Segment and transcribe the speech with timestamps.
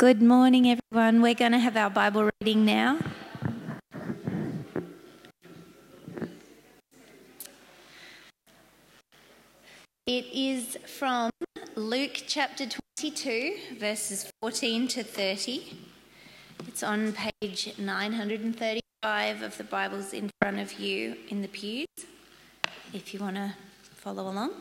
[0.00, 1.20] Good morning, everyone.
[1.20, 3.00] We're going to have our Bible reading now.
[10.06, 11.30] It is from
[11.76, 12.64] Luke chapter
[12.98, 15.76] 22, verses 14 to 30.
[16.66, 21.86] It's on page 935 of the Bibles in front of you in the pews,
[22.94, 23.52] if you want to
[23.96, 24.52] follow along.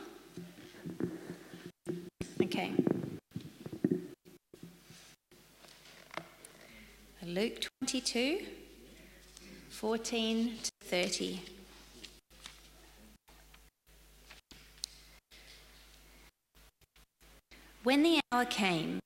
[2.42, 2.74] Okay.
[7.30, 8.40] Luke 22,
[9.70, 11.42] 14 to 30.
[17.84, 18.98] When the hour came,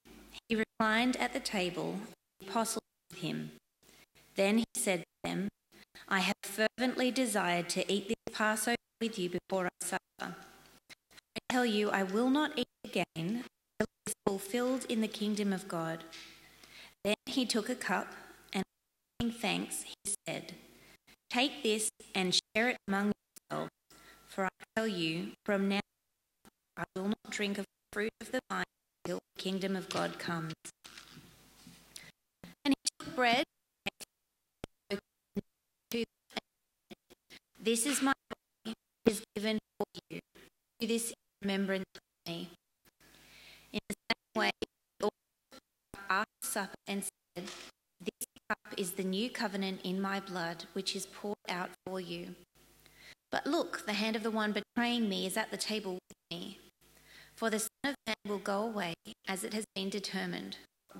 [0.48, 1.98] he reclined at the table,
[2.40, 2.80] the apostles
[3.12, 3.52] with him.
[4.36, 5.50] Then he said to them,
[6.08, 10.00] I have fervently desired to eat this Passover with you before I suffer.
[10.22, 13.44] I tell you, I will not eat again until
[13.82, 16.06] it is fulfilled in the kingdom of God.
[17.04, 18.08] Then he took a cup,
[18.54, 18.64] and
[19.20, 20.54] giving thanks, he said,
[21.30, 23.12] Take this and share it among
[23.52, 23.72] yourselves,
[24.28, 25.82] for I tell you, from now
[26.78, 28.64] on, I will not drink of the fruit of the vine
[29.04, 30.54] until the kingdom of God comes.
[32.64, 33.44] And he took bread,
[37.64, 38.12] This is my
[38.66, 40.20] body, is given for you.
[40.80, 42.50] Do this in remembrance of me.
[46.54, 47.46] Supper and said,
[48.00, 52.36] This cup is the new covenant in my blood, which is poured out for you.
[53.32, 56.60] But look, the hand of the one betraying me is at the table with me.
[57.36, 58.94] For the Son of Man will go away
[59.28, 60.58] as it has been determined.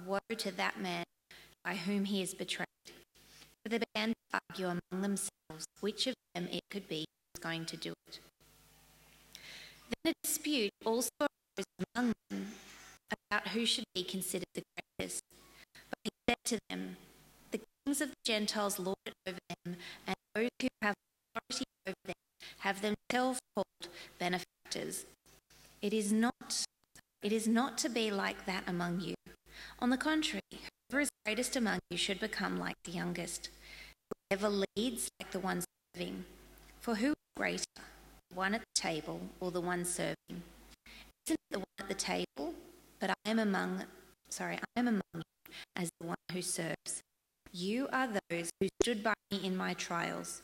[0.08, 1.04] Woe to that man
[1.64, 2.68] by whom he is betrayed.
[2.88, 7.44] So they began to argue among themselves which of them it could be who was
[7.44, 8.20] going to do it.
[10.04, 11.66] Then a dispute also arose
[11.96, 12.48] among them
[13.30, 14.64] about who should be considered the
[14.98, 15.22] greatest.
[15.90, 16.98] But he said to them,
[17.52, 20.96] The kings of the Gentiles lord it over them, and those who have
[21.36, 22.16] authority over them
[22.60, 25.06] have themselves called benefactors.
[25.82, 26.66] It is not
[27.22, 29.16] it is not to be like that among you.
[29.80, 30.42] On the contrary,
[30.90, 33.50] whoever is greatest among you should become like the youngest.
[34.30, 35.64] Whoever leads like the one
[35.96, 36.26] serving.
[36.82, 37.64] For who is greater,
[38.30, 40.16] the one at the table or the one serving?
[40.30, 40.44] Isn't
[41.30, 42.54] it the one at the table?
[43.04, 43.84] But I am among
[44.30, 45.22] sorry, I am among you
[45.76, 47.02] as the one who serves.
[47.52, 50.42] You are those who stood by me in my trials.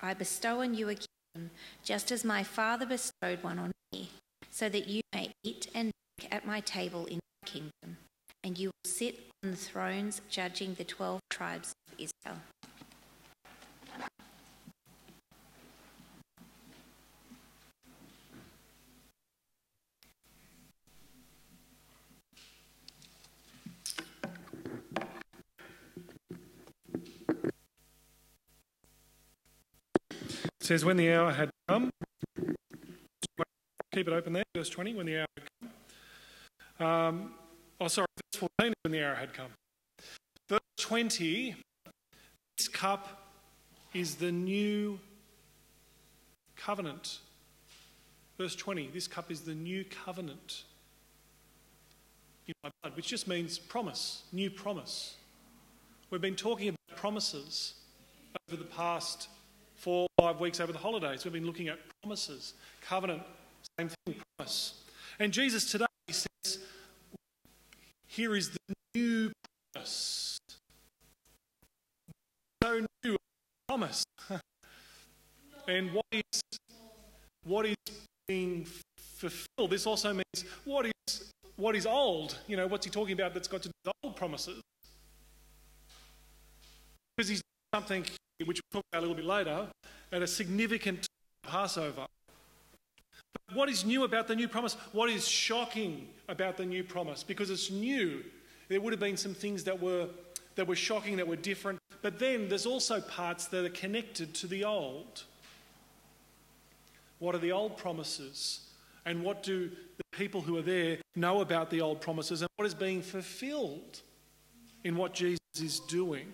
[0.00, 1.52] I bestow on you a kingdom,
[1.84, 4.10] just as my Father bestowed one on me,
[4.50, 7.98] so that you may eat and drink at my table in my kingdom,
[8.42, 12.40] and you will sit on the thrones judging the twelve tribes of Israel.
[30.70, 31.90] Says, When the hour had come,
[33.92, 35.48] keep it open there, verse 20, when the hour had
[36.78, 36.86] come.
[36.86, 37.34] Um,
[37.80, 39.50] oh, sorry, verse 14 when the hour had come.
[40.48, 41.56] Verse 20,
[42.56, 43.32] this cup
[43.94, 45.00] is the new
[46.54, 47.18] covenant.
[48.38, 50.62] Verse 20, this cup is the new covenant
[52.46, 55.16] in my blood, which just means promise, new promise.
[56.10, 57.74] We've been talking about promises
[58.48, 59.26] over the past
[59.74, 61.24] four, five weeks over the holidays.
[61.24, 63.22] We've been looking at promises, covenant,
[63.78, 64.74] same thing, promise.
[65.18, 66.58] And Jesus today says,
[68.06, 69.32] Here is the new
[69.72, 70.38] promise.
[72.62, 73.16] So new
[73.66, 74.04] promise.
[75.68, 76.42] and what is
[77.44, 77.76] what is
[78.28, 78.66] being
[78.98, 79.70] fulfilled?
[79.70, 82.38] This also means what is what is old?
[82.46, 84.60] You know, what's he talking about that's got to do with old promises?
[87.16, 87.42] Because he's
[87.74, 88.04] something
[88.44, 89.66] which we'll talk about a little bit later,
[90.12, 91.06] at a significant
[91.42, 92.06] Passover.
[93.32, 94.76] But what is new about the new promise?
[94.92, 97.22] What is shocking about the new promise?
[97.22, 98.22] Because it's new.
[98.68, 100.08] There would have been some things that were,
[100.54, 104.46] that were shocking, that were different, but then there's also parts that are connected to
[104.46, 105.24] the old.
[107.18, 108.60] What are the old promises?
[109.04, 112.42] And what do the people who are there know about the old promises?
[112.42, 114.00] And what is being fulfilled
[114.84, 116.32] in what Jesus is doing?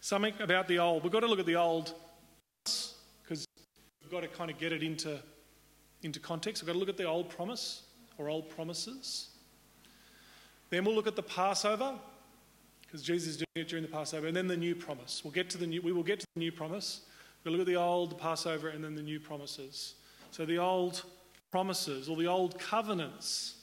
[0.00, 1.02] Something about the old.
[1.02, 1.94] We've got to look at the old
[2.64, 3.46] because
[4.02, 5.18] we've got to kind of get it into,
[6.02, 6.62] into context.
[6.62, 7.82] We've got to look at the old promise
[8.16, 9.28] or old promises.
[10.70, 11.94] Then we'll look at the Passover
[12.82, 15.22] because Jesus is doing it during the Passover, and then the new promise.
[15.22, 17.02] We'll get to the new, we will get to the new promise.
[17.44, 19.94] We'll look at the old the Passover and then the new promises.
[20.30, 21.02] So the old
[21.50, 23.57] promises or the old covenants.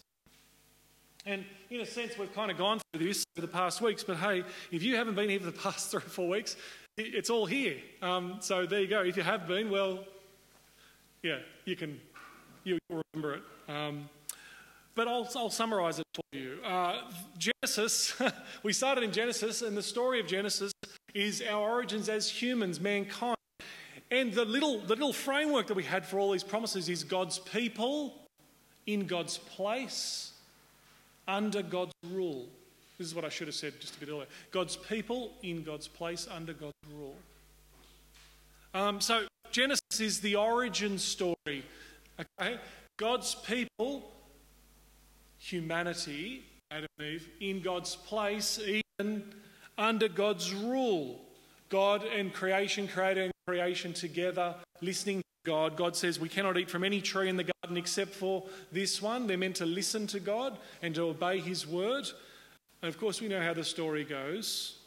[1.26, 4.18] And in a sense, we've kind of gone through this for the past weeks, but
[4.18, 6.56] hey, if you haven't been here for the past three or four weeks,
[6.98, 7.78] it's all here.
[8.02, 9.02] Um, so there you go.
[9.02, 10.06] If you have been, well,
[11.24, 12.00] yeah, you can,
[12.64, 13.44] you'll remember it.
[13.68, 14.08] Um,
[14.94, 16.60] but I'll, I'll summarise it for you.
[16.64, 17.02] Uh,
[17.40, 18.22] Genesis,
[18.64, 20.72] we started in Genesis, and the story of Genesis
[21.16, 23.36] is our origins as humans, mankind.
[24.12, 27.40] And the little, the little framework that we had for all these promises is God's
[27.40, 28.14] people
[28.86, 30.34] in God's place
[31.28, 32.48] under God's rule.
[32.98, 34.28] This is what I should have said just a bit earlier.
[34.52, 37.16] God's people in God's place under God's rule.
[38.74, 41.64] Um, so Genesis is the origin story.
[42.20, 42.58] Okay?
[42.98, 44.12] God's people,
[45.38, 49.34] humanity, Adam and Eve, in God's place, Eden
[49.78, 51.22] under God's rule.
[51.70, 55.78] God and creation, creator and creation together, listening God.
[55.78, 59.28] God says we cannot eat from any tree in the garden except for this one.
[59.28, 62.08] They're meant to listen to God and to obey His word.
[62.82, 64.80] And of course, we know how the story goes.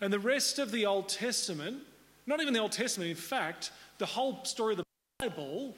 [0.00, 1.78] And the rest of the Old Testament,
[2.26, 4.84] not even the Old Testament, in fact, the whole story of the
[5.18, 5.74] Bible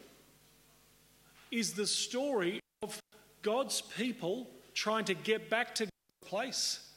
[1.50, 3.00] is the story of
[3.43, 6.90] God's people trying to get back to God's place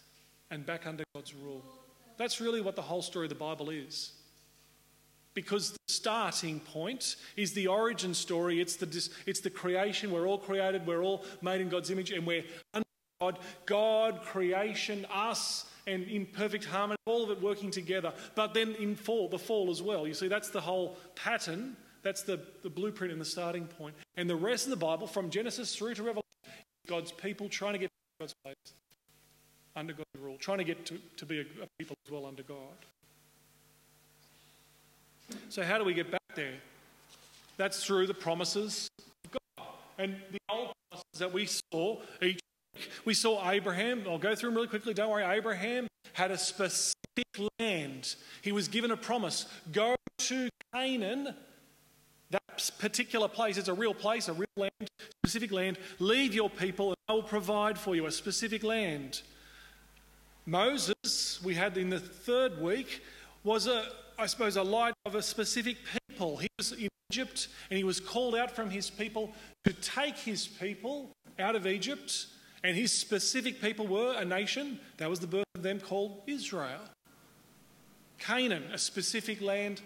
[0.49, 1.63] and back under God's rule.
[2.17, 4.11] That's really what the whole story of the Bible is.
[5.33, 10.11] Because the starting point is the origin story, it's the, it's the creation.
[10.11, 12.43] We're all created, we're all made in God's image, and we're
[12.73, 12.85] under
[13.19, 13.39] God.
[13.65, 18.13] God, creation, us, and in perfect harmony, all of it working together.
[18.35, 20.07] But then in fall, the fall as well.
[20.07, 21.77] You see, that's the whole pattern.
[22.03, 23.95] That's the, the blueprint and the starting point.
[24.17, 26.23] And the rest of the Bible, from Genesis through to Revelation,
[26.87, 27.89] God's people trying to get
[28.19, 28.55] God's place
[29.75, 32.43] under God's rule, trying to get to, to be a, a people as well under
[32.43, 32.57] God.
[35.49, 36.53] So, how do we get back there?
[37.57, 38.89] That's through the promises
[39.25, 39.67] of God.
[39.97, 42.39] And the old promises that we saw each
[42.75, 42.89] week.
[43.05, 45.23] We saw Abraham, I'll go through them really quickly, don't worry.
[45.23, 46.95] Abraham had a specific
[47.59, 48.15] land.
[48.41, 51.35] He was given a promise go to Canaan,
[52.29, 53.57] that particular place.
[53.57, 54.71] It's a real place, a real land,
[55.23, 55.77] specific land.
[55.99, 59.21] Leave your people, and I will provide for you a specific land.
[60.45, 63.03] Moses, we had in the third week,
[63.43, 63.85] was a,
[64.21, 65.77] I suppose, a light of a specific
[66.07, 66.37] people.
[66.37, 69.33] He was in Egypt and he was called out from his people
[69.65, 72.27] to take his people out of Egypt.
[72.63, 74.79] And his specific people were a nation.
[74.97, 76.81] That was the birth of them called Israel.
[78.19, 79.81] Canaan, a specific land,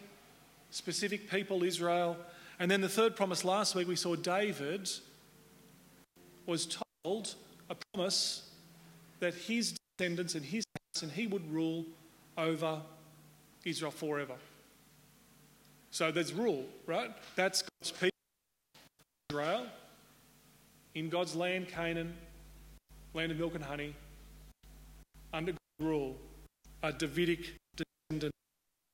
[0.69, 2.17] specific people, Israel.
[2.59, 4.89] And then the third promise last week, we saw David
[6.45, 7.35] was told
[7.69, 8.49] a promise
[9.21, 11.85] that his descendants and his house and he would rule
[12.37, 12.81] over
[13.65, 14.35] Israel forever.
[15.91, 17.11] So there's rule, right?
[17.35, 18.09] That's God's people,
[19.29, 19.65] Israel,
[20.93, 22.15] in God's land, Canaan,
[23.13, 23.95] land of milk and honey,
[25.33, 26.17] under God's rule,
[26.83, 28.33] a Davidic descendant,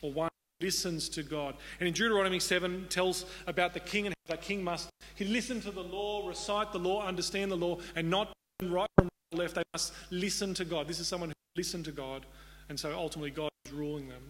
[0.01, 0.29] or one
[0.59, 1.55] who listens to God.
[1.79, 5.61] And in Deuteronomy 7 tells about the king and how the king must he listen
[5.61, 8.31] to the law, recite the law, understand the law, and not
[8.63, 9.55] right from left.
[9.55, 10.87] They must listen to God.
[10.87, 12.25] This is someone who listened to God,
[12.69, 14.21] and so ultimately God is ruling them.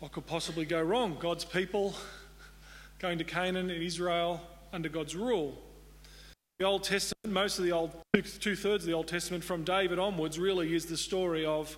[0.00, 1.18] What could possibly go wrong?
[1.20, 1.94] God's people
[3.00, 4.40] going to Canaan and Israel
[4.72, 5.58] under God's rule.
[6.58, 9.98] The Old Testament, most of the Old, two thirds of the Old Testament from David
[9.98, 11.76] onwards, really is the story of,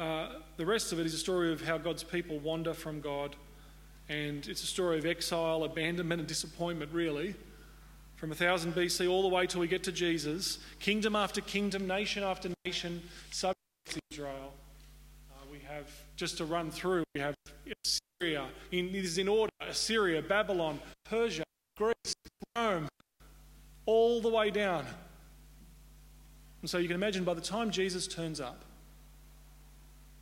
[0.00, 3.36] uh, the rest of it is a story of how God's people wander from God.
[4.08, 7.36] And it's a story of exile, abandonment, and disappointment, really.
[8.16, 12.24] From 1000 BC all the way till we get to Jesus, kingdom after kingdom, nation
[12.24, 14.52] after nation, subject to Israel.
[15.56, 17.34] We have, just to run through, we have
[18.20, 21.44] Assyria, in, is in order Assyria, Babylon, Persia,
[21.78, 22.14] Greece,
[22.54, 22.88] Rome,
[23.86, 24.84] all the way down.
[26.60, 28.64] And so you can imagine by the time Jesus turns up,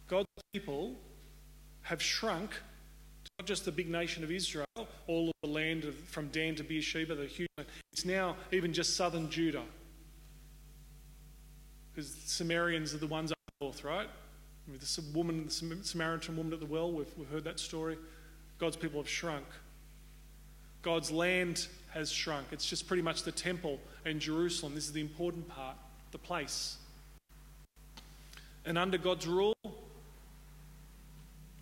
[0.07, 0.95] God's people
[1.83, 4.67] have shrunk to not just the big nation of Israel,
[5.09, 7.49] all of the land of, from Dan to Beersheba, the huge
[7.93, 9.64] It's now even just southern Judah.
[11.93, 14.09] Because Samaritans are the ones up north, right?
[14.66, 15.50] The woman, the
[15.83, 17.99] Samaritan woman at the well, we've, we've heard that story.
[18.59, 19.44] God's people have shrunk.
[20.83, 22.47] God's land has shrunk.
[22.50, 24.75] It's just pretty much the temple and Jerusalem.
[24.75, 25.76] This is the important part,
[26.12, 26.76] the place.
[28.64, 29.54] And under God's rule,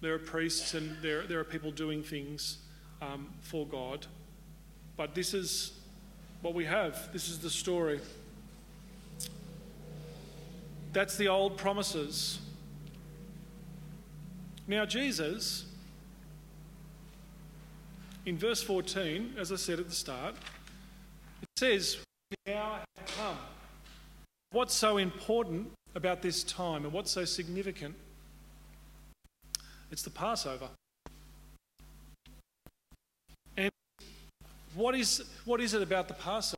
[0.00, 2.58] there are priests and there, there are people doing things
[3.00, 4.06] um, for God.
[4.96, 5.72] But this is
[6.42, 7.12] what we have.
[7.12, 8.00] This is the story.
[10.92, 12.38] That's the old promises.
[14.72, 15.66] Now, Jesus,
[18.24, 20.34] in verse 14, as I said at the start,
[21.42, 21.98] it says,
[22.46, 23.36] now have come.
[24.52, 27.94] What's so important about this time and what's so significant?
[29.90, 30.70] It's the Passover.
[33.58, 33.70] And
[34.74, 36.56] what is, what is it about the Passover?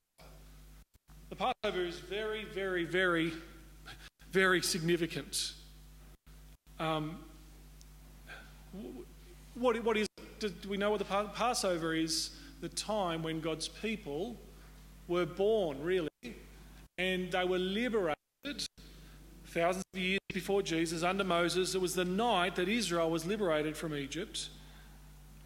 [1.31, 3.33] The Passover is very, very, very,
[4.31, 5.55] very significant.
[6.79, 7.19] Um,
[9.55, 10.07] what, what is,
[10.39, 12.31] do we know what the Passover is?
[12.61, 14.37] The time when God's people
[15.07, 16.09] were born, really,
[16.99, 18.17] and they were liberated
[19.47, 21.75] thousands of years before Jesus under Moses.
[21.75, 24.49] It was the night that Israel was liberated from Egypt,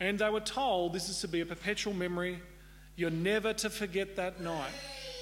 [0.00, 2.40] and they were told this is to be a perpetual memory.
[2.96, 4.72] You're never to forget that night.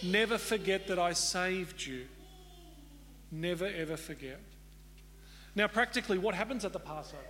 [0.03, 2.07] Never forget that I saved you.
[3.33, 4.41] Never ever forget.
[5.55, 7.23] Now, practically, what happens at the Passover?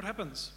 [0.00, 0.52] What happens?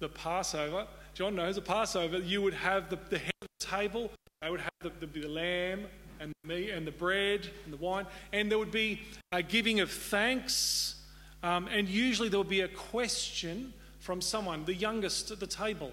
[0.00, 4.10] The Passover, John knows the Passover, you would have the, the head of the table,
[4.42, 5.86] they would have the, the, the lamb
[6.20, 9.00] and the meat and the bread and the wine, and there would be
[9.32, 10.96] a giving of thanks,
[11.42, 15.92] um, and usually there would be a question from someone, the youngest at the table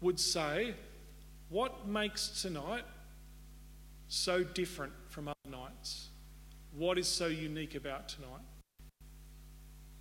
[0.00, 0.74] would say,
[1.48, 2.82] What makes tonight
[4.08, 6.08] so different from other nights?
[6.76, 8.42] What is so unique about tonight?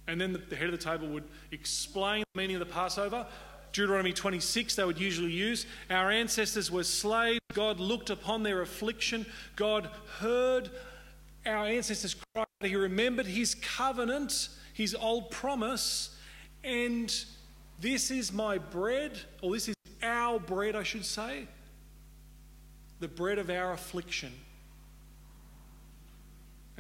[0.08, 3.26] And then the, head of the table would explain the meaning of the Passover.
[3.72, 5.66] Deuteronomy 26, they would usually use.
[5.90, 7.40] Our ancestors were slaves.
[7.54, 9.26] God looked upon their affliction.
[9.56, 9.90] God
[10.20, 10.70] heard
[11.46, 12.46] our ancestors cry.
[12.62, 16.16] He remembered his covenant, his old promise.
[16.64, 17.14] And
[17.80, 21.48] this is my bread, or this is our bread, I should say,
[23.00, 24.32] the bread of our affliction.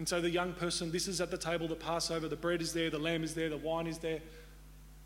[0.01, 2.73] And so the young person, this is at the table, the Passover, the bread is
[2.73, 4.19] there, the lamb is there, the wine is there.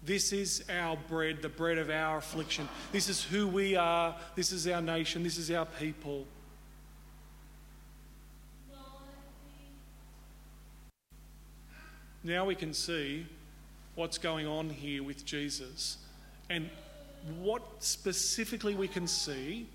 [0.02, 2.70] This is our bread, the bread of our affliction.
[2.94, 4.16] This is who we are.
[4.36, 5.22] This is our nation.
[5.22, 6.26] This is our people.
[12.24, 13.26] Now we can see
[13.96, 15.98] what's going on here with Jesus.
[16.50, 16.70] And
[17.42, 19.68] what specifically we can see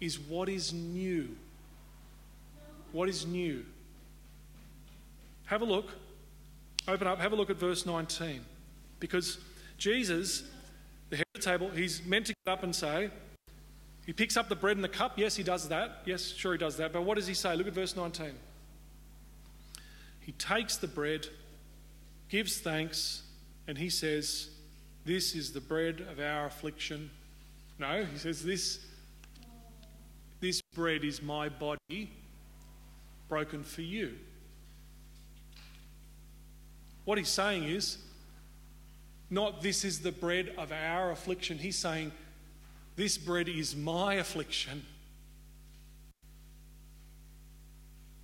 [0.00, 1.36] is what is new.
[2.90, 3.64] What is new?
[5.48, 5.90] Have a look.
[6.86, 8.42] Open up, have a look at verse 19.
[9.00, 9.38] Because
[9.78, 10.42] Jesus,
[11.08, 13.10] the head of the table, he's meant to get up and say,
[14.04, 15.18] he picks up the bread and the cup.
[15.18, 16.02] Yes, he does that.
[16.04, 16.92] Yes, sure, he does that.
[16.92, 17.56] But what does he say?
[17.56, 18.32] Look at verse 19.
[20.20, 21.26] He takes the bread,
[22.28, 23.22] gives thanks,
[23.66, 24.50] and he says,
[25.06, 27.10] This is the bread of our affliction.
[27.78, 28.80] No, he says, This,
[30.40, 32.10] this bread is my body
[33.28, 34.14] broken for you.
[37.08, 37.96] What he's saying is,
[39.30, 41.56] not this is the bread of our affliction.
[41.56, 42.12] He's saying,
[42.96, 44.84] this bread is my affliction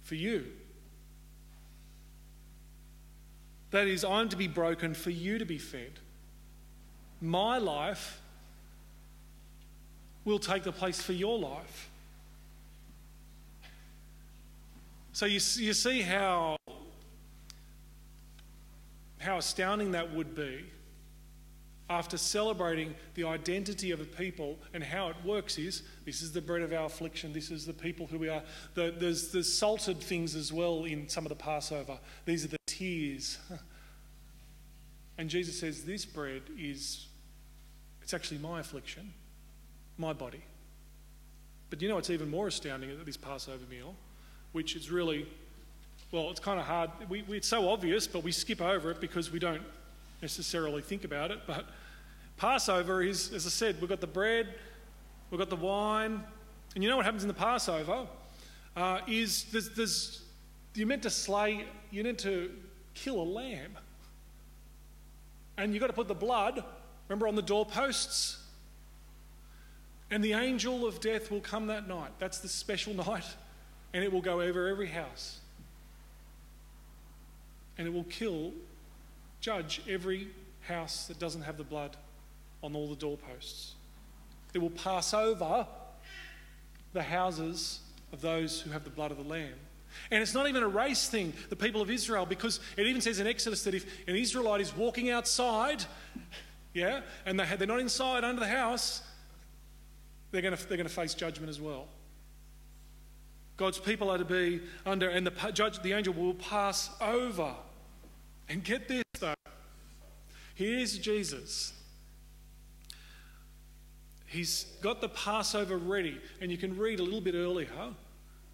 [0.03, 0.45] for you.
[3.71, 5.93] That is, I'm to be broken for you to be fed.
[7.23, 8.21] My life
[10.26, 11.88] will take the place for your life.
[15.14, 16.59] So you, you see how
[19.25, 20.64] how astounding that would be
[21.90, 26.40] after celebrating the identity of a people and how it works is this is the
[26.40, 28.43] bread of our affliction, this is the people who we are.
[28.75, 31.99] The, there's, there's salted things as well in some of the Passover.
[32.25, 33.38] These are the tears.
[35.19, 37.07] and Jesus says, This bread is,
[38.02, 39.12] it's actually my affliction,
[39.99, 40.43] my body.
[41.69, 43.95] But you know what's even more astounding at this Passover meal,
[44.52, 45.28] which is really
[46.14, 46.90] well, it's kind of hard.
[47.09, 49.64] We, it's so obvious, but we skip over it because we don't
[50.23, 51.40] necessarily think about it.
[51.44, 51.66] But
[52.37, 54.54] Passover is, as I said, we've got the bread,
[55.30, 56.23] we've got the wine,
[56.76, 58.06] and you know what happens in the Passover
[58.76, 60.23] uh, is there's, there's,
[60.76, 62.52] you're meant to slay, you're meant to
[62.94, 63.76] kill a lamb,
[65.59, 66.62] and you've got to put the blood,
[67.09, 68.40] remember, on the doorposts.
[70.12, 72.12] And the angel of death will come that night.
[72.21, 73.26] That's the special night,
[73.92, 75.40] and it will go over every house
[77.78, 78.52] and it will kill,
[79.40, 80.28] judge every
[80.61, 81.97] house that doesn't have the blood
[82.62, 83.75] on all the doorposts.
[84.54, 85.66] It will pass over
[86.93, 87.81] the houses
[88.12, 89.54] of those who have the blood of the Lamb.
[90.11, 93.21] And it's not even a race thing, the people of Israel, because it even says
[93.21, 95.85] in Exodus that if an Israelite is walking outside,
[96.73, 99.02] yeah, and they, they're not inside under the house,
[100.31, 101.87] they're going to, they're going to face judgment as well.
[103.56, 107.54] God's people are to be under, and the judge, the angel will pass over.
[108.49, 109.34] And get this though.
[110.54, 111.73] Here's Jesus.
[114.26, 116.20] He's got the Passover ready.
[116.40, 117.68] And you can read a little bit earlier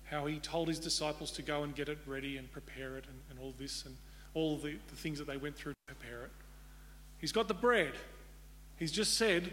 [0.04, 3.18] how he told his disciples to go and get it ready and prepare it and,
[3.30, 3.96] and all this and
[4.34, 6.30] all the, the things that they went through to prepare it.
[7.18, 7.92] He's got the bread.
[8.76, 9.52] He's just said,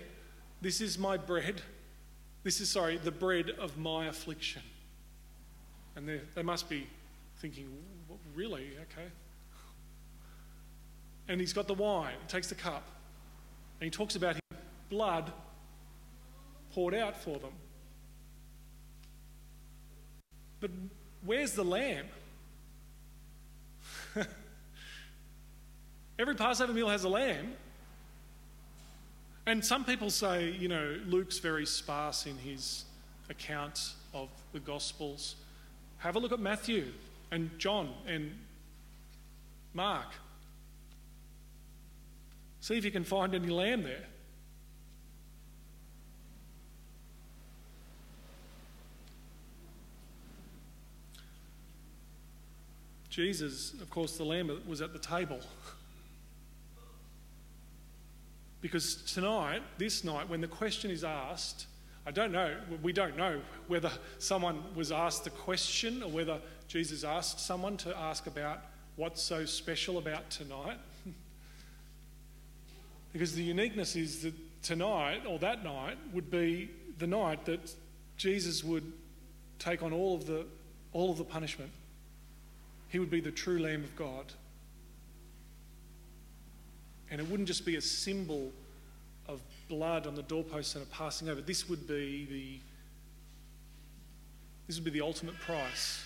[0.61, 1.61] This is my bread.
[2.43, 4.61] This is, sorry, the bread of my affliction.
[5.97, 6.87] And they, they must be
[7.39, 7.67] thinking,
[8.35, 8.69] Really?
[8.83, 9.07] Okay.
[11.27, 12.13] And he's got the wine.
[12.21, 12.83] He takes the cup.
[13.81, 15.33] And he talks about his blood
[16.71, 17.51] poured out for them.
[20.59, 20.69] But
[21.25, 22.05] where's the lamb?
[26.19, 27.53] Every Passover meal has a lamb.
[29.47, 32.85] And some people say, you know, Luke's very sparse in his
[33.29, 35.35] account of the Gospels.
[35.99, 36.87] Have a look at Matthew
[37.31, 38.31] and John and
[39.73, 40.07] Mark.
[42.59, 44.05] See if you can find any lamb there.
[53.09, 55.39] Jesus, of course, the lamb was at the table.
[58.61, 61.65] Because tonight, this night, when the question is asked,
[62.07, 67.03] I don't know, we don't know whether someone was asked the question or whether Jesus
[67.03, 68.61] asked someone to ask about
[68.95, 70.77] what's so special about tonight.
[73.11, 74.33] because the uniqueness is that
[74.63, 77.75] tonight, or that night, would be the night that
[78.15, 78.89] Jesus would
[79.59, 80.45] take on all of the,
[80.93, 81.71] all of the punishment.
[82.87, 84.31] He would be the true Lamb of God.
[87.11, 88.53] And it wouldn't just be a symbol
[89.27, 91.41] of blood on the doorposts and a passing over.
[91.41, 92.59] This would be the
[94.67, 96.03] this would be the ultimate price.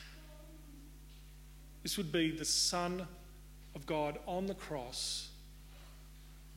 [1.82, 3.08] This would be the Son
[3.74, 5.30] of God on the cross,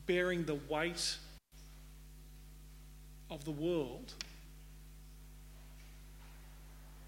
[0.07, 1.17] bearing the weight
[3.31, 4.13] of the world.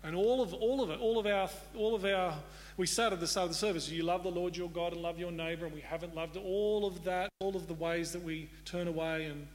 [0.03, 2.35] And all of, all of it, all of our, all of our
[2.77, 5.01] we said at the start of the service, you love the Lord your God and
[5.01, 8.23] love your neighbour, and we haven't loved all of that, all of the ways that
[8.23, 9.25] we turn away.
[9.25, 9.47] And,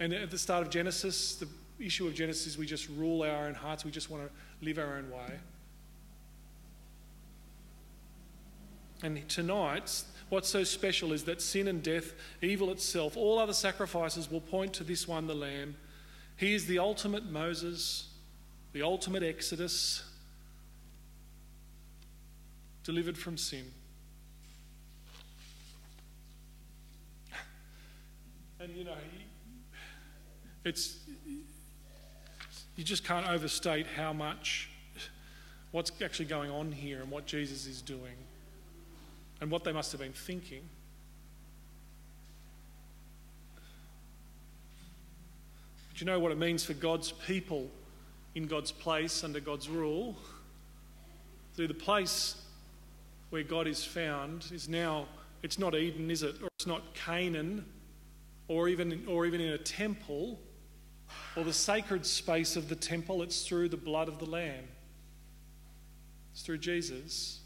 [0.00, 1.46] and at the start of Genesis, the
[1.78, 4.78] issue of Genesis is we just rule our own hearts, we just want to live
[4.78, 5.38] our own way.
[9.02, 14.30] And tonight, what's so special is that sin and death, evil itself, all other sacrifices
[14.30, 15.76] will point to this one, the Lamb.
[16.36, 18.08] He is the ultimate Moses,
[18.72, 20.02] the ultimate Exodus,
[22.84, 23.64] delivered from sin.
[28.60, 28.94] And you know,
[30.64, 30.98] it's
[32.76, 34.68] you just can't overstate how much
[35.72, 38.16] what's actually going on here and what Jesus is doing
[39.40, 40.62] and what they must have been thinking.
[45.94, 47.68] Do you know what it means for God's people
[48.34, 50.16] in God's place under God's rule?
[51.56, 52.36] See, the place
[53.28, 55.06] where God is found is now,
[55.42, 56.36] it's not Eden, is it?
[56.42, 57.66] Or it's not Canaan,
[58.48, 60.38] or even, or even in a temple,
[61.36, 63.22] or the sacred space of the temple.
[63.22, 64.64] It's through the blood of the Lamb,
[66.32, 67.40] it's through Jesus.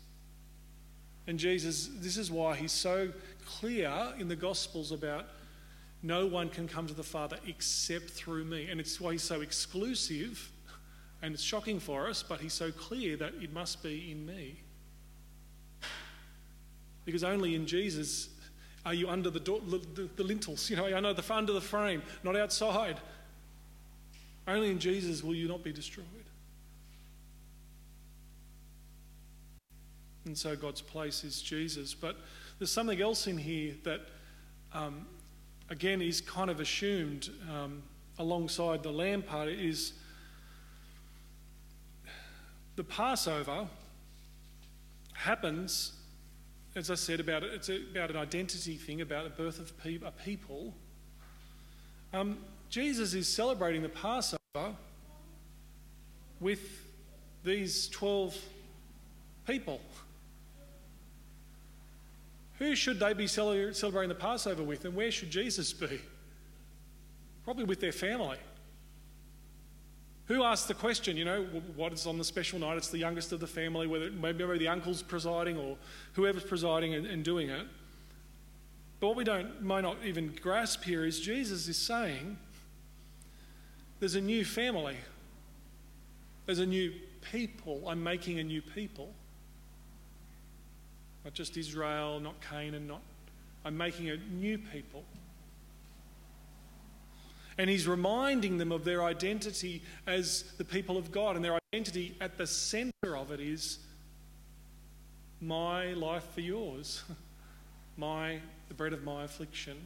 [1.26, 3.10] And Jesus, this is why he's so
[3.46, 5.24] clear in the Gospels about
[6.02, 8.68] no one can come to the Father except through me.
[8.70, 10.50] And it's why he's so exclusive,
[11.22, 14.60] and it's shocking for us, but he's so clear that it must be in me.
[17.06, 18.28] Because only in Jesus
[18.84, 22.02] are you under the, door, the, the lintels, you know, under the, under the frame,
[22.22, 23.00] not outside.
[24.46, 26.06] Only in Jesus will you not be destroyed.
[30.26, 31.94] And so God's place is Jesus.
[31.94, 32.16] But
[32.58, 34.00] there's something else in here that,
[34.72, 35.06] um,
[35.70, 37.82] again, is kind of assumed um,
[38.18, 39.92] alongside the lamb part is
[42.76, 43.68] the Passover
[45.12, 45.92] happens
[46.76, 50.74] as I said, about it's about an identity thing, about the birth of a people.
[52.12, 52.38] Um,
[52.74, 54.74] Jesus is celebrating the Passover
[56.40, 56.58] with
[57.44, 58.36] these 12
[59.46, 59.80] people.
[62.58, 66.00] Who should they be celebrating the Passover with, and where should Jesus be?
[67.44, 68.38] Probably with their family.
[70.26, 71.44] Who asked the question, you know,
[71.76, 72.76] what is on the special night?
[72.76, 75.76] It's the youngest of the family, whether maybe, the uncle's presiding or
[76.14, 77.68] whoever's presiding and, and doing it.
[78.98, 82.38] But what we don't might not even grasp here is Jesus is saying
[84.00, 84.96] there's a new family.
[86.46, 86.92] There's a new
[87.32, 87.82] people.
[87.88, 89.12] I'm making a new people.
[91.24, 93.00] Not just Israel, not Canaan, not
[93.64, 95.04] I'm making a new people.
[97.56, 101.36] And he's reminding them of their identity as the people of God.
[101.36, 103.78] And their identity at the center of it is
[105.40, 107.04] my life for yours,
[107.96, 109.76] my, the bread of my affliction,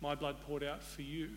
[0.00, 1.30] my blood poured out for you.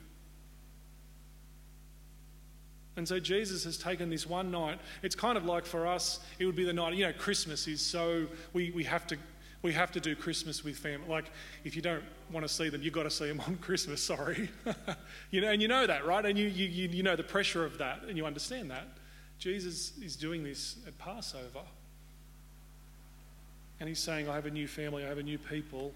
[2.97, 4.80] And so Jesus has taken this one night.
[5.01, 7.82] It's kind of like for us, it would be the night, you know, Christmas is
[7.82, 9.17] so, we, we have to
[9.62, 11.08] we have to do Christmas with family.
[11.08, 11.25] Like,
[11.63, 14.49] if you don't want to see them, you've got to see them on Christmas, sorry.
[15.32, 16.25] you know, and you know that, right?
[16.25, 18.88] And you, you, you know the pressure of that, and you understand that.
[19.38, 21.62] Jesus is doing this at Passover.
[23.80, 25.91] And he's saying, I have a new family, I have a new people.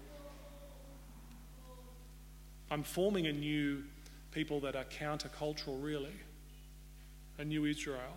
[2.70, 3.84] I'm forming a new
[4.32, 6.14] people that are countercultural, really.
[7.38, 8.16] A new Israel.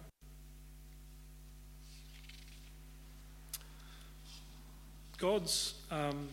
[5.18, 6.30] God's um,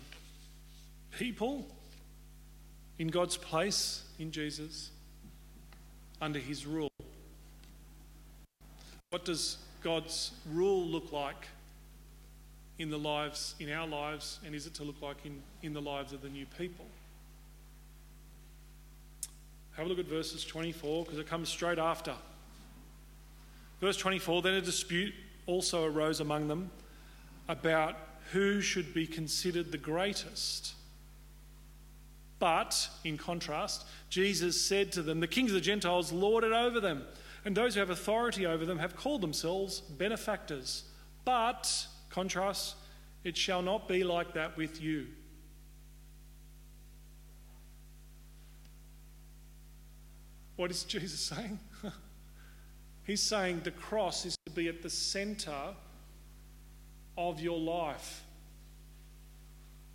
[1.11, 1.66] people
[2.99, 4.90] in God's place in Jesus
[6.20, 6.90] under his rule.
[9.11, 11.49] What does God's rule look like
[12.79, 15.81] in the lives, in our lives, and is it to look like in, in the
[15.81, 16.87] lives of the new people?
[19.77, 22.14] Have a look at verses 24 because it comes straight after.
[23.80, 25.14] Verse 24 Then a dispute
[25.46, 26.70] also arose among them
[27.48, 27.96] about
[28.32, 30.74] who should be considered the greatest.
[32.38, 36.80] But, in contrast, Jesus said to them, The kings of the Gentiles lord it over
[36.80, 37.04] them,
[37.44, 40.84] and those who have authority over them have called themselves benefactors.
[41.24, 42.76] But, contrast,
[43.24, 45.06] it shall not be like that with you.
[50.56, 51.58] What is Jesus saying?
[53.06, 55.74] He's saying the cross is to be at the centre
[57.16, 58.24] of your life.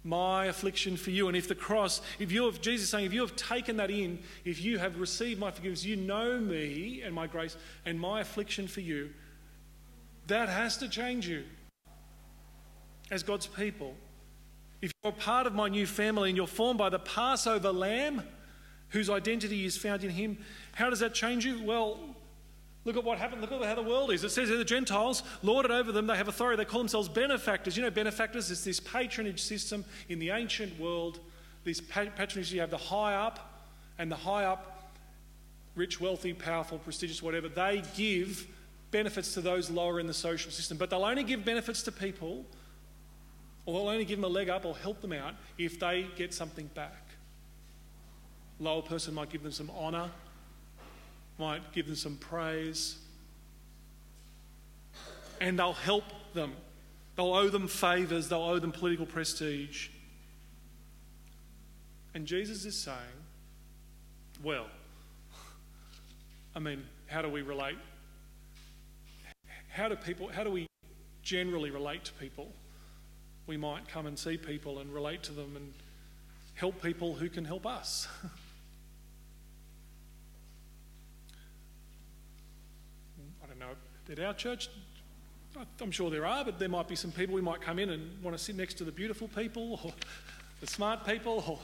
[0.04, 1.28] My affliction for you.
[1.28, 4.19] And if the cross, if you have, Jesus saying, if you have taken that in,
[4.45, 8.67] if you have received my forgiveness, you know me and my grace and my affliction
[8.67, 9.10] for you,
[10.28, 11.43] that has to change you
[13.12, 13.93] as God's people.
[14.82, 18.24] If you're part of my new family and you're formed by the Passover lamb,
[18.89, 20.38] whose identity is found in him,
[20.74, 21.62] how does that change you?
[21.63, 22.15] Well,
[22.84, 23.41] Look at what happened.
[23.41, 24.24] Look at how the world is.
[24.24, 26.08] It says the Gentiles lord it over them.
[26.08, 26.58] They have authority.
[26.58, 27.78] They call themselves benefactors.
[27.78, 31.20] You know, benefactors is this patronage system in the ancient world.
[31.63, 33.67] This patronage, you have the high up,
[34.00, 34.91] and the high up,
[35.76, 38.48] rich, wealthy, powerful, prestigious, whatever, they give
[38.89, 40.78] benefits to those lower in the social system.
[40.78, 42.46] But they'll only give benefits to people,
[43.67, 46.34] or they'll only give them a leg up or help them out if they get
[46.34, 47.06] something back.
[48.60, 50.10] Lower person might give them some honour
[51.38, 52.98] might give them some praise.
[55.39, 56.54] And they'll help them.
[57.15, 59.89] They'll owe them favours, they'll owe them political prestige.
[62.13, 62.98] And Jesus is saying,
[64.44, 64.67] well,
[66.56, 67.78] I mean, how do we relate?
[69.70, 70.67] How do people, how do we
[71.24, 72.52] generally relate to people?
[73.48, 75.74] We might come and see people and relate to them and
[76.56, 78.08] help people who can help us.
[84.12, 84.69] at our church,
[85.82, 88.21] I'm sure there are, but there might be some people we might come in and
[88.24, 89.93] want to sit next to the beautiful people or
[90.60, 91.60] the smart people or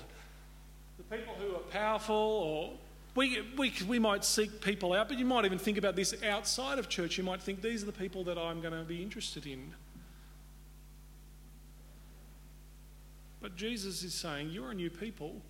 [0.98, 2.74] the people who are powerful or
[3.16, 6.78] we, we, we might seek people out, but you might even think about this outside
[6.78, 7.18] of church.
[7.18, 9.74] You might think these are the people that I'm going to be interested in.
[13.42, 15.42] But Jesus is saying, You're a new people,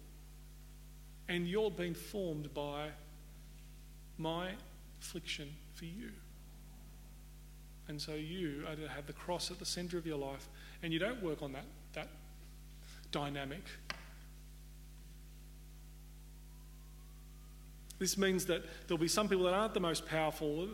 [1.28, 2.88] and you're being formed by
[4.18, 4.52] my
[5.02, 6.12] affliction for you.
[7.88, 10.50] And so you are to have the cross at the centre of your life,
[10.84, 12.10] and you don't work on that, that
[13.12, 13.64] dynamic.
[18.00, 20.70] This means that there'll be some people that aren't the most powerful,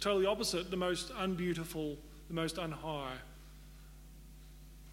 [0.00, 1.96] totally opposite, the most unbeautiful,
[2.28, 3.12] the most unhigh.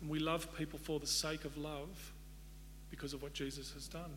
[0.01, 2.11] And we love people for the sake of love
[2.89, 4.11] because of what Jesus has done.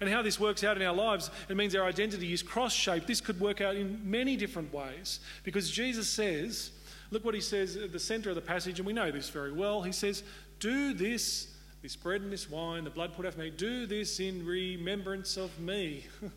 [0.00, 3.06] And how this works out in our lives, it means our identity is cross shaped.
[3.06, 6.70] This could work out in many different ways because Jesus says,
[7.10, 9.52] look what he says at the center of the passage, and we know this very
[9.52, 9.82] well.
[9.82, 10.22] He says,
[10.58, 14.20] Do this, this bread and this wine, the blood put out for me, do this
[14.20, 16.06] in remembrance of me.
[16.20, 16.30] and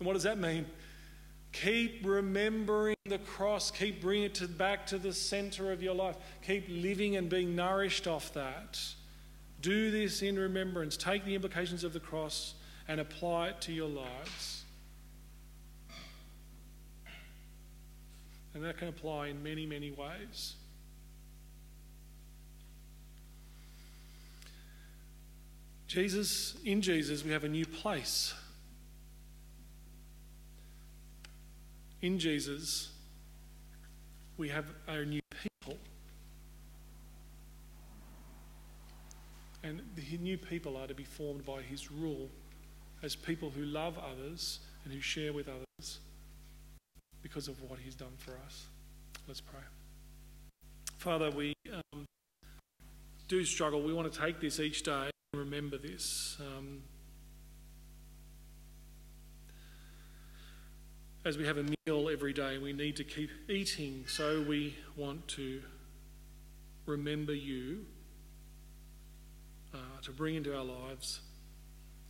[0.00, 0.66] what does that mean?
[1.52, 3.70] Keep remembering the cross.
[3.70, 6.16] Keep bringing it to, back to the center of your life.
[6.44, 8.80] Keep living and being nourished off that.
[9.64, 10.94] Do this in remembrance.
[10.94, 12.52] Take the implications of the cross
[12.86, 14.62] and apply it to your lives.
[18.52, 20.56] And that can apply in many, many ways.
[25.86, 28.34] Jesus, in Jesus, we have a new place.
[32.02, 32.92] In Jesus,
[34.36, 35.78] we have a new people.
[39.64, 42.28] And the new people are to be formed by his rule
[43.02, 46.00] as people who love others and who share with others
[47.22, 48.66] because of what he's done for us.
[49.26, 49.60] Let's pray.
[50.98, 52.04] Father, we um,
[53.26, 53.82] do struggle.
[53.82, 56.36] We want to take this each day and remember this.
[56.40, 56.82] Um,
[61.24, 65.26] as we have a meal every day, we need to keep eating, so we want
[65.28, 65.62] to
[66.84, 67.86] remember you,
[69.74, 71.20] uh, to bring into our lives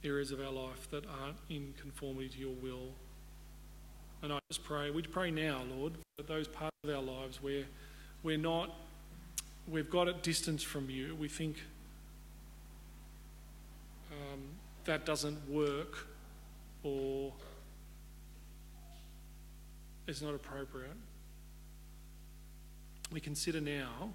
[0.04, 2.90] areas of our life that aren't in conformity to your will.
[4.22, 7.64] And I just pray, we pray now, Lord, that those parts of our lives where
[8.22, 8.70] we're not,
[9.66, 11.56] we've got a distance from you, we think
[14.12, 14.40] um,
[14.84, 16.06] that doesn't work
[16.82, 17.32] or
[20.06, 20.90] is not appropriate.
[23.10, 24.12] We consider now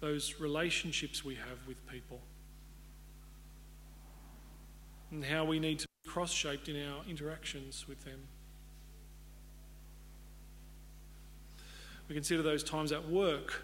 [0.00, 2.20] those relationships we have with people
[5.10, 8.20] and how we need to be cross shaped in our interactions with them.
[12.08, 13.62] We consider those times at work,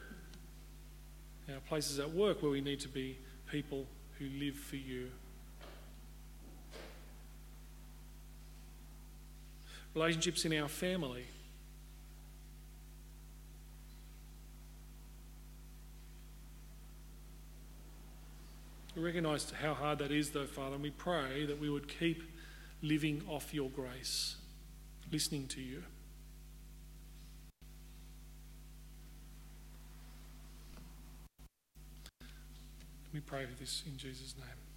[1.48, 3.18] our places at work where we need to be
[3.50, 3.86] people
[4.18, 5.10] who live for you.
[9.94, 11.24] Relationships in our family.
[18.94, 22.22] We recognise how hard that is, though, Father, and we pray that we would keep
[22.82, 24.36] living off your grace,
[25.10, 25.82] listening to you.
[33.14, 34.71] We pray for this in Jesus' name.